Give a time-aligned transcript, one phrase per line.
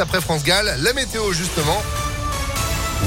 [0.00, 1.82] Après France Gall, la météo justement.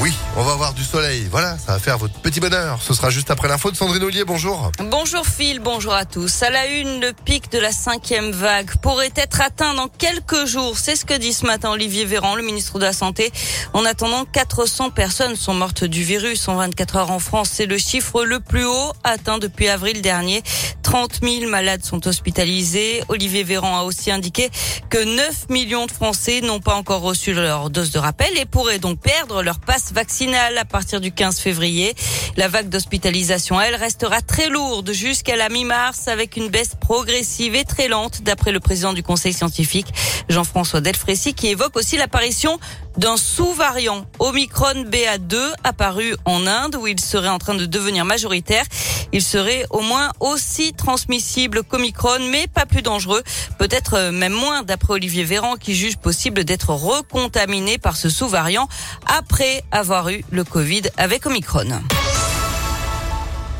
[0.00, 1.28] Oui, on va avoir du soleil.
[1.30, 2.80] Voilà, ça va faire votre petit bonheur.
[2.80, 4.24] Ce sera juste après l'info de Sandrine Ollier.
[4.24, 4.72] Bonjour.
[4.78, 6.42] Bonjour Phil, bonjour à tous.
[6.42, 10.78] À la une, le pic de la cinquième vague pourrait être atteint dans quelques jours.
[10.78, 13.30] C'est ce que dit ce matin Olivier Véran, le ministre de la Santé.
[13.74, 17.50] En attendant, 400 personnes sont mortes du virus en 24 heures en France.
[17.52, 20.42] C'est le chiffre le plus haut atteint depuis avril dernier.
[20.82, 23.02] 30 000 malades sont hospitalisés.
[23.08, 24.50] Olivier Véran a aussi indiqué
[24.90, 28.78] que 9 millions de Français n'ont pas encore reçu leur dose de rappel et pourraient
[28.78, 31.94] donc perdre leur passe vaccinale à partir du 15 février.
[32.36, 37.64] La vague d'hospitalisation, elle, restera très lourde jusqu'à la mi-mars avec une baisse progressive et
[37.64, 39.88] très lente d'après le président du conseil scientifique,
[40.28, 42.60] Jean-François Delfrécy, qui évoque aussi l'apparition
[42.96, 48.64] d'un sous-variant Omicron BA2 apparu en Inde où il serait en train de devenir majoritaire.
[49.12, 53.22] Il serait au moins aussi transmissible qu'Omicron, mais pas plus dangereux.
[53.58, 58.68] Peut-être euh, même moins, d'après Olivier Véran, qui juge possible d'être recontaminé par ce sous-variant
[59.06, 61.68] après avoir eu le Covid avec Omicron.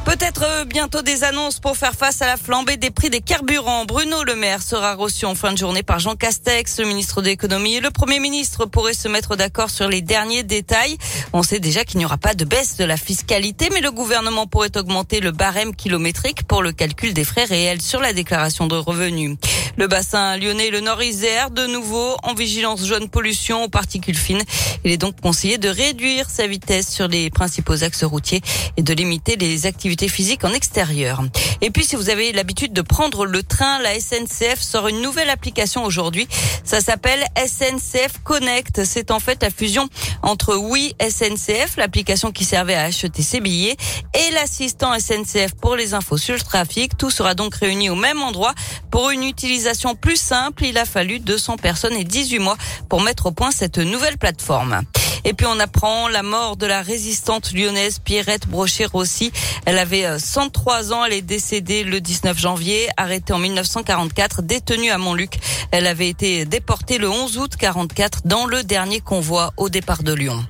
[0.05, 3.85] Peut-être euh, bientôt des annonces pour faire face à la flambée des prix des carburants.
[3.85, 7.27] Bruno Le Maire sera reçu en fin de journée par Jean Castex, le ministre de
[7.27, 10.99] l'économie et le premier ministre pourrait se mettre d'accord sur les derniers détails.
[11.33, 14.47] On sait déjà qu'il n'y aura pas de baisse de la fiscalité, mais le gouvernement
[14.47, 18.77] pourrait augmenter le barème kilométrique pour le calcul des frais réels sur la déclaration de
[18.77, 19.37] revenus.
[19.79, 24.43] Le bassin lyonnais et le Nord-Isère, de nouveau en vigilance jaune pollution aux particules fines.
[24.85, 28.43] Il est donc conseillé de réduire sa vitesse sur les principaux axes routiers
[28.77, 31.23] et de limiter les activités physiques en extérieur.
[31.63, 35.31] Et puis, si vous avez l'habitude de prendre le train, la SNCF sort une nouvelle
[35.31, 36.29] application aujourd'hui.
[36.65, 38.85] Ça s'appelle SNCF Connect.
[38.85, 39.89] C'est en fait la fusion
[40.23, 43.77] entre Oui SNCF, l'application qui servait à acheter ses billets,
[44.15, 46.99] et l'assistant SNCF pour les infos sur le trafic.
[46.99, 48.55] Tout sera donc réuni au même endroit
[48.91, 49.62] pour une utilisation
[50.01, 50.65] plus simple.
[50.65, 52.57] Il a fallu 200 personnes et 18 mois
[52.89, 54.83] pour mettre au point cette nouvelle plateforme.
[55.25, 59.33] Et puis on apprend la mort de la résistante lyonnaise Pierrette Brochet-Rossi.
[59.67, 64.99] Elle avait 103 ans, elle est décédée le 19 janvier, arrêtée en 1944, détenue à
[64.99, 65.39] Montluc.
[65.71, 70.13] Elle avait été déportée le 11 août 44 dans le dernier convoi au départ de
[70.13, 70.45] Lyon.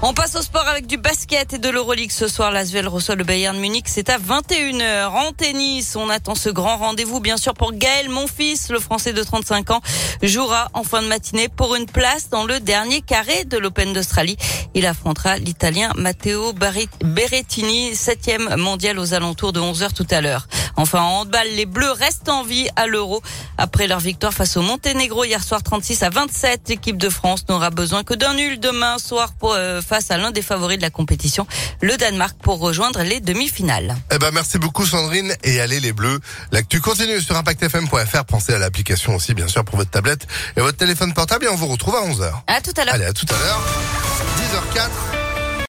[0.00, 2.52] On passe au sport avec du basket et de l'Euroleague ce soir.
[2.52, 3.86] L'Asvel reçoit le Bayern Munich.
[3.88, 5.08] C'est à 21h.
[5.08, 9.12] En tennis, on attend ce grand rendez-vous, bien sûr, pour Gaël, mon fils, le français
[9.12, 9.80] de 35 ans,
[10.22, 14.36] jouera en fin de matinée pour une place dans le dernier carré de l'Open d'Australie.
[14.74, 20.46] Il affrontera l'Italien Matteo Berrettini, septième mondial aux alentours de 11h tout à l'heure.
[20.76, 23.20] Enfin, en handball, les Bleus restent en vie à l'Euro.
[23.56, 27.70] Après leur victoire face au Monténégro hier soir 36 à 27, l'équipe de France n'aura
[27.70, 30.90] besoin que d'un nul demain soir pour, euh, face à l'un des favoris de la
[30.90, 31.46] compétition,
[31.80, 33.96] le Danemark, pour rejoindre les demi-finales.
[34.12, 36.20] Eh ben, merci beaucoup Sandrine et allez les Bleus.
[36.52, 38.24] L'actu continue sur impactfm.fr.
[38.24, 41.56] Pensez à l'application aussi, bien sûr, pour votre tablette et votre téléphone portable et on
[41.56, 42.30] vous retrouve à 11h.
[42.46, 42.94] À tout à l'heure.
[42.94, 43.60] Allez, à tout à l'heure.